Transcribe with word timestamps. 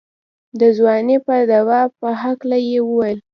د 0.59 0.61
ځوانۍ 0.77 1.15
د 1.29 1.31
دوا 1.51 1.81
په 1.99 2.07
هکله 2.21 2.57
يې 2.69 2.79
وويل. 2.83 3.17